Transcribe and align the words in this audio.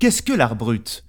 Qu'est-ce 0.00 0.22
que 0.22 0.32
l'art 0.32 0.54
brut? 0.54 1.02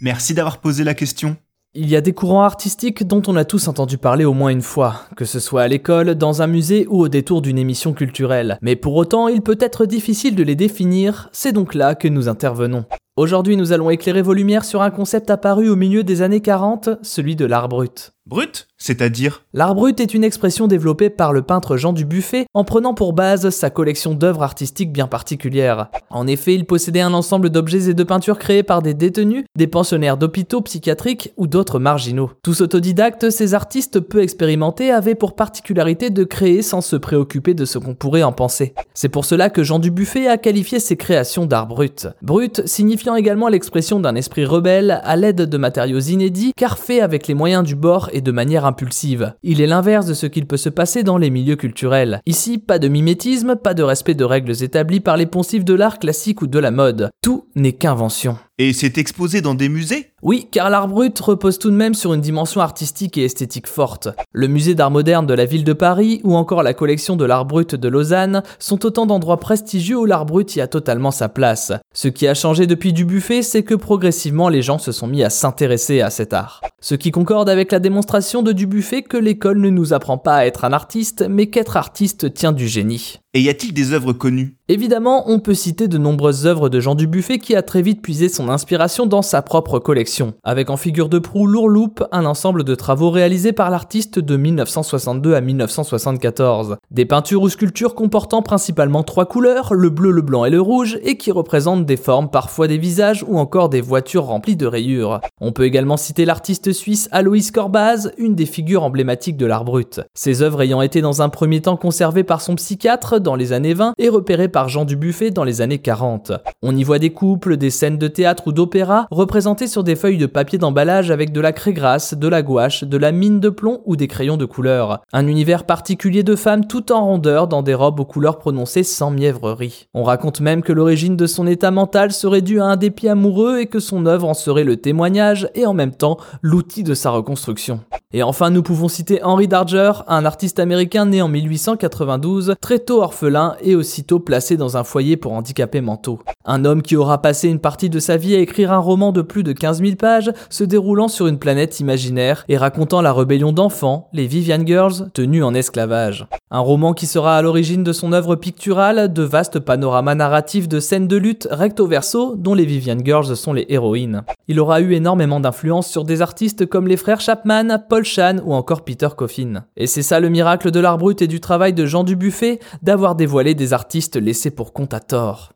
Merci 0.00 0.32
d'avoir 0.32 0.62
posé 0.62 0.82
la 0.82 0.94
question. 0.94 1.36
Il 1.74 1.90
y 1.90 1.96
a 1.96 2.00
des 2.00 2.14
courants 2.14 2.42
artistiques 2.42 3.06
dont 3.06 3.20
on 3.26 3.36
a 3.36 3.44
tous 3.44 3.68
entendu 3.68 3.98
parler 3.98 4.24
au 4.24 4.32
moins 4.32 4.48
une 4.48 4.62
fois, 4.62 5.02
que 5.14 5.26
ce 5.26 5.40
soit 5.40 5.60
à 5.60 5.68
l'école, 5.68 6.14
dans 6.14 6.40
un 6.40 6.46
musée 6.46 6.86
ou 6.88 7.02
au 7.02 7.08
détour 7.08 7.42
d'une 7.42 7.58
émission 7.58 7.92
culturelle. 7.92 8.56
Mais 8.62 8.76
pour 8.76 8.94
autant, 8.94 9.28
il 9.28 9.42
peut 9.42 9.58
être 9.60 9.84
difficile 9.84 10.34
de 10.36 10.42
les 10.42 10.54
définir, 10.54 11.28
c'est 11.32 11.52
donc 11.52 11.74
là 11.74 11.94
que 11.94 12.08
nous 12.08 12.30
intervenons. 12.30 12.86
Aujourd'hui, 13.18 13.56
nous 13.56 13.72
allons 13.72 13.88
éclairer 13.88 14.20
vos 14.20 14.34
lumières 14.34 14.66
sur 14.66 14.82
un 14.82 14.90
concept 14.90 15.30
apparu 15.30 15.70
au 15.70 15.76
milieu 15.76 16.04
des 16.04 16.20
années 16.20 16.42
40, 16.42 16.90
celui 17.00 17.34
de 17.34 17.46
l'art 17.46 17.66
brut. 17.66 18.12
Brut 18.26 18.66
C'est-à-dire? 18.76 19.44
L'art 19.52 19.76
brut 19.76 20.00
est 20.00 20.12
une 20.12 20.24
expression 20.24 20.66
développée 20.66 21.10
par 21.10 21.32
le 21.32 21.42
peintre 21.42 21.76
Jean 21.76 21.92
Dubuffet 21.92 22.46
en 22.54 22.64
prenant 22.64 22.92
pour 22.92 23.12
base 23.12 23.50
sa 23.50 23.70
collection 23.70 24.14
d'œuvres 24.14 24.42
artistiques 24.42 24.92
bien 24.92 25.06
particulières. 25.06 25.90
En 26.10 26.26
effet, 26.26 26.52
il 26.52 26.64
possédait 26.64 27.02
un 27.02 27.14
ensemble 27.14 27.50
d'objets 27.50 27.88
et 27.88 27.94
de 27.94 28.02
peintures 28.02 28.40
créés 28.40 28.64
par 28.64 28.82
des 28.82 28.94
détenus, 28.94 29.44
des 29.56 29.68
pensionnaires 29.68 30.16
d'hôpitaux 30.16 30.60
psychiatriques 30.60 31.32
ou 31.36 31.46
d'autres 31.46 31.78
marginaux. 31.78 32.32
Tous 32.42 32.62
autodidactes, 32.62 33.30
ces 33.30 33.54
artistes 33.54 34.00
peu 34.00 34.20
expérimentés 34.20 34.90
avaient 34.90 35.14
pour 35.14 35.36
particularité 35.36 36.10
de 36.10 36.24
créer 36.24 36.62
sans 36.62 36.80
se 36.80 36.96
préoccuper 36.96 37.54
de 37.54 37.64
ce 37.64 37.78
qu'on 37.78 37.94
pourrait 37.94 38.24
en 38.24 38.32
penser. 38.32 38.74
C'est 38.92 39.08
pour 39.08 39.24
cela 39.24 39.50
que 39.50 39.62
Jean 39.62 39.78
Dubuffet 39.78 40.26
a 40.26 40.36
qualifié 40.36 40.80
ses 40.80 40.96
créations 40.96 41.46
d'art 41.46 41.68
brut. 41.68 42.08
Brut 42.22 42.66
également 43.14 43.48
l'expression 43.48 44.00
d'un 44.00 44.16
esprit 44.16 44.44
rebelle 44.44 45.00
à 45.04 45.16
l'aide 45.16 45.42
de 45.42 45.58
matériaux 45.58 46.00
inédits 46.00 46.52
car 46.56 46.78
fait 46.78 47.00
avec 47.00 47.28
les 47.28 47.34
moyens 47.34 47.62
du 47.62 47.76
bord 47.76 48.10
et 48.12 48.20
de 48.20 48.32
manière 48.32 48.66
impulsive. 48.66 49.34
Il 49.42 49.60
est 49.60 49.66
l'inverse 49.66 50.06
de 50.06 50.14
ce 50.14 50.26
qu'il 50.26 50.46
peut 50.46 50.56
se 50.56 50.68
passer 50.68 51.04
dans 51.04 51.18
les 51.18 51.30
milieux 51.30 51.56
culturels. 51.56 52.20
Ici, 52.26 52.58
pas 52.58 52.78
de 52.78 52.88
mimétisme, 52.88 53.56
pas 53.56 53.74
de 53.74 53.82
respect 53.82 54.14
de 54.14 54.24
règles 54.24 54.62
établies 54.64 55.00
par 55.00 55.16
les 55.16 55.26
poncifs 55.26 55.64
de 55.64 55.74
l'art 55.74 55.98
classique 55.98 56.42
ou 56.42 56.46
de 56.48 56.58
la 56.58 56.70
mode. 56.70 57.10
Tout 57.22 57.46
n'est 57.54 57.74
qu'invention. 57.74 58.38
Et 58.58 58.72
c'est 58.72 58.96
exposé 58.96 59.42
dans 59.42 59.54
des 59.54 59.68
musées 59.68 60.12
Oui, 60.22 60.48
car 60.50 60.70
l'art 60.70 60.88
brut 60.88 61.18
repose 61.20 61.58
tout 61.58 61.70
de 61.70 61.76
même 61.76 61.92
sur 61.92 62.14
une 62.14 62.22
dimension 62.22 62.62
artistique 62.62 63.18
et 63.18 63.24
esthétique 63.26 63.66
forte. 63.66 64.08
Le 64.32 64.48
musée 64.48 64.74
d'art 64.74 64.90
moderne 64.90 65.26
de 65.26 65.34
la 65.34 65.44
ville 65.44 65.62
de 65.62 65.74
Paris 65.74 66.22
ou 66.24 66.34
encore 66.36 66.62
la 66.62 66.72
collection 66.72 67.16
de 67.16 67.26
l'art 67.26 67.44
brut 67.44 67.74
de 67.74 67.88
Lausanne 67.88 68.42
sont 68.58 68.86
autant 68.86 69.04
d'endroits 69.04 69.40
prestigieux 69.40 69.98
où 69.98 70.06
l'art 70.06 70.24
brut 70.24 70.56
y 70.56 70.62
a 70.62 70.68
totalement 70.68 71.10
sa 71.10 71.28
place. 71.28 71.70
Ce 71.92 72.08
qui 72.08 72.26
a 72.26 72.32
changé 72.32 72.66
depuis 72.66 72.94
Dubuffet, 72.94 73.42
c'est 73.42 73.62
que 73.62 73.74
progressivement 73.74 74.48
les 74.48 74.62
gens 74.62 74.78
se 74.78 74.90
sont 74.90 75.06
mis 75.06 75.22
à 75.22 75.28
s'intéresser 75.28 76.00
à 76.00 76.08
cet 76.08 76.32
art. 76.32 76.62
Ce 76.80 76.94
qui 76.94 77.10
concorde 77.10 77.50
avec 77.50 77.72
la 77.72 77.78
démonstration 77.78 78.42
de 78.42 78.52
Dubuffet 78.52 79.02
que 79.02 79.18
l'école 79.18 79.60
ne 79.60 79.68
nous 79.68 79.92
apprend 79.92 80.16
pas 80.16 80.36
à 80.36 80.46
être 80.46 80.64
un 80.64 80.72
artiste, 80.72 81.26
mais 81.28 81.48
qu'être 81.48 81.76
artiste 81.76 82.32
tient 82.32 82.52
du 82.52 82.68
génie. 82.68 83.20
Et 83.36 83.40
y 83.40 83.50
a-t-il 83.50 83.74
des 83.74 83.92
œuvres 83.92 84.14
connues? 84.14 84.56
Évidemment, 84.68 85.30
on 85.30 85.40
peut 85.40 85.52
citer 85.52 85.88
de 85.88 85.98
nombreuses 85.98 86.46
œuvres 86.46 86.70
de 86.70 86.80
Jean 86.80 86.94
Dubuffet 86.94 87.38
qui 87.38 87.54
a 87.54 87.60
très 87.60 87.82
vite 87.82 88.00
puisé 88.00 88.30
son 88.30 88.48
inspiration 88.48 89.04
dans 89.04 89.20
sa 89.20 89.42
propre 89.42 89.78
collection, 89.78 90.32
avec 90.42 90.70
en 90.70 90.78
figure 90.78 91.10
de 91.10 91.18
proue 91.18 91.46
Lourloupe, 91.46 92.02
un 92.12 92.24
ensemble 92.24 92.64
de 92.64 92.74
travaux 92.74 93.10
réalisés 93.10 93.52
par 93.52 93.68
l'artiste 93.68 94.18
de 94.18 94.36
1962 94.38 95.34
à 95.34 95.42
1974. 95.42 96.78
Des 96.90 97.04
peintures 97.04 97.42
ou 97.42 97.50
sculptures 97.50 97.94
comportant 97.94 98.40
principalement 98.40 99.02
trois 99.02 99.26
couleurs, 99.26 99.74
le 99.74 99.90
bleu, 99.90 100.12
le 100.12 100.22
blanc 100.22 100.46
et 100.46 100.50
le 100.50 100.62
rouge, 100.62 100.98
et 101.02 101.18
qui 101.18 101.30
représentent 101.30 101.84
des 101.84 101.98
formes, 101.98 102.30
parfois 102.30 102.68
des 102.68 102.78
visages 102.78 103.22
ou 103.28 103.38
encore 103.38 103.68
des 103.68 103.82
voitures 103.82 104.24
remplies 104.24 104.56
de 104.56 104.66
rayures. 104.66 105.20
On 105.42 105.52
peut 105.52 105.64
également 105.64 105.98
citer 105.98 106.24
l'artiste 106.24 106.72
suisse 106.72 107.10
Aloïs 107.12 107.50
Corbaz, 107.50 108.12
une 108.16 108.34
des 108.34 108.46
figures 108.46 108.82
emblématiques 108.82 109.36
de 109.36 109.44
l'art 109.44 109.66
brut. 109.66 110.00
Ses 110.14 110.40
œuvres 110.40 110.62
ayant 110.62 110.80
été 110.80 111.02
dans 111.02 111.20
un 111.20 111.28
premier 111.28 111.60
temps 111.60 111.76
conservées 111.76 112.24
par 112.24 112.40
son 112.40 112.54
psychiatre 112.54 113.20
dans 113.26 113.34
les 113.34 113.52
années 113.52 113.74
20 113.74 113.94
et 113.98 114.08
repérées 114.08 114.48
par 114.48 114.68
Jean 114.68 114.84
Dubuffet 114.84 115.32
dans 115.32 115.42
les 115.42 115.60
années 115.60 115.80
40. 115.80 116.30
On 116.62 116.76
y 116.76 116.84
voit 116.84 117.00
des 117.00 117.10
couples, 117.10 117.56
des 117.56 117.70
scènes 117.70 117.98
de 117.98 118.06
théâtre 118.06 118.44
ou 118.46 118.52
d'opéra 118.52 119.08
représentées 119.10 119.66
sur 119.66 119.82
des 119.82 119.96
feuilles 119.96 120.16
de 120.16 120.26
papier 120.26 120.58
d'emballage 120.58 121.10
avec 121.10 121.32
de 121.32 121.40
la 121.40 121.52
craie 121.52 121.72
grasse, 121.72 122.14
de 122.14 122.28
la 122.28 122.42
gouache, 122.42 122.84
de 122.84 122.96
la 122.96 123.10
mine 123.10 123.40
de 123.40 123.48
plomb 123.48 123.80
ou 123.84 123.96
des 123.96 124.06
crayons 124.06 124.36
de 124.36 124.44
couleur. 124.44 125.00
Un 125.12 125.26
univers 125.26 125.64
particulier 125.64 126.22
de 126.22 126.36
femmes 126.36 126.66
tout 126.68 126.92
en 126.92 127.04
rondeur 127.04 127.48
dans 127.48 127.62
des 127.62 127.74
robes 127.74 127.98
aux 127.98 128.04
couleurs 128.04 128.38
prononcées 128.38 128.84
sans 128.84 129.10
mièvrerie. 129.10 129.88
On 129.92 130.04
raconte 130.04 130.40
même 130.40 130.62
que 130.62 130.72
l'origine 130.72 131.16
de 131.16 131.26
son 131.26 131.48
état 131.48 131.72
mental 131.72 132.12
serait 132.12 132.42
due 132.42 132.60
à 132.60 132.66
un 132.66 132.76
dépit 132.76 133.08
amoureux 133.08 133.58
et 133.58 133.66
que 133.66 133.80
son 133.80 134.06
œuvre 134.06 134.28
en 134.28 134.34
serait 134.34 134.62
le 134.62 134.76
témoignage 134.76 135.48
et 135.56 135.66
en 135.66 135.74
même 135.74 135.94
temps 135.94 136.16
l'outil 136.42 136.84
de 136.84 136.94
sa 136.94 137.10
reconstruction. 137.10 137.80
Et 138.16 138.22
enfin, 138.22 138.48
nous 138.48 138.62
pouvons 138.62 138.88
citer 138.88 139.22
Henry 139.22 139.46
Darger, 139.46 139.92
un 140.08 140.24
artiste 140.24 140.58
américain 140.58 141.04
né 141.04 141.20
en 141.20 141.28
1892, 141.28 142.54
très 142.62 142.78
tôt 142.78 143.02
orphelin 143.02 143.56
et 143.60 143.74
aussitôt 143.74 144.20
placé 144.20 144.56
dans 144.56 144.78
un 144.78 144.84
foyer 144.84 145.18
pour 145.18 145.34
handicapés 145.34 145.82
mentaux. 145.82 146.20
Un 146.46 146.64
homme 146.64 146.80
qui 146.80 146.96
aura 146.96 147.20
passé 147.20 147.50
une 147.50 147.58
partie 147.58 147.90
de 147.90 147.98
sa 147.98 148.16
vie 148.16 148.34
à 148.34 148.38
écrire 148.38 148.72
un 148.72 148.78
roman 148.78 149.12
de 149.12 149.20
plus 149.20 149.42
de 149.42 149.52
15 149.52 149.82
000 149.82 149.96
pages 149.96 150.32
se 150.48 150.64
déroulant 150.64 151.08
sur 151.08 151.26
une 151.26 151.38
planète 151.38 151.78
imaginaire 151.78 152.46
et 152.48 152.56
racontant 152.56 153.02
la 153.02 153.12
rébellion 153.12 153.52
d'enfants, 153.52 154.08
les 154.14 154.26
Vivian 154.26 154.64
Girls, 154.64 155.10
tenus 155.12 155.44
en 155.44 155.52
esclavage. 155.52 156.26
Un 156.50 156.60
roman 156.60 156.94
qui 156.94 157.06
sera 157.06 157.36
à 157.36 157.42
l'origine 157.42 157.84
de 157.84 157.92
son 157.92 158.14
œuvre 158.14 158.34
picturale, 158.34 159.12
de 159.12 159.24
vastes 159.24 159.58
panoramas 159.58 160.14
narratifs 160.14 160.68
de 160.68 160.80
scènes 160.80 161.06
de 161.06 161.18
lutte 161.18 161.48
recto 161.50 161.86
verso 161.86 162.34
dont 162.34 162.54
les 162.54 162.64
Vivian 162.64 162.96
Girls 163.04 163.36
sont 163.36 163.52
les 163.52 163.66
héroïnes. 163.68 164.22
Il 164.48 164.60
aura 164.60 164.80
eu 164.80 164.92
énormément 164.92 165.40
d'influence 165.40 165.90
sur 165.90 166.04
des 166.04 166.22
artistes 166.22 166.66
comme 166.66 166.86
les 166.86 166.96
frères 166.96 167.20
Chapman, 167.20 167.78
Paul 167.88 168.04
Chan 168.04 168.38
ou 168.44 168.54
encore 168.54 168.84
Peter 168.84 169.08
Coffin. 169.16 169.64
Et 169.76 169.86
c'est 169.86 170.02
ça 170.02 170.20
le 170.20 170.28
miracle 170.28 170.70
de 170.70 170.78
l'art 170.78 170.98
brut 170.98 171.20
et 171.20 171.26
du 171.26 171.40
travail 171.40 171.72
de 171.72 171.84
Jean 171.84 172.04
Dubuffet, 172.04 172.60
d'avoir 172.82 173.16
dévoilé 173.16 173.54
des 173.54 173.72
artistes 173.72 174.16
laissés 174.16 174.52
pour 174.52 174.72
compte 174.72 174.94
à 174.94 175.00
tort. 175.00 175.52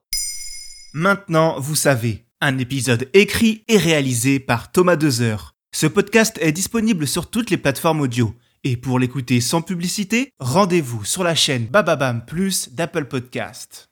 Maintenant, 0.93 1.61
vous 1.61 1.77
savez, 1.77 2.25
un 2.41 2.59
épisode 2.59 3.09
écrit 3.15 3.65
et 3.69 3.77
réalisé 3.77 4.41
par 4.41 4.73
Thomas 4.73 4.97
Dezer. 4.97 5.55
Ce 5.73 5.87
podcast 5.87 6.37
est 6.41 6.53
disponible 6.53 7.07
sur 7.07 7.31
toutes 7.31 7.51
les 7.51 7.59
plateformes 7.59 8.01
audio. 8.01 8.35
Et 8.65 8.77
pour 8.77 8.99
l'écouter 8.99 9.41
sans 9.41 9.63
publicité, 9.63 10.33
rendez-vous 10.41 11.05
sur 11.05 11.23
la 11.23 11.35
chaîne 11.35 11.67
Bababam 11.67 12.25
Plus 12.27 12.71
d'Apple 12.75 13.05
Podcast. 13.05 13.90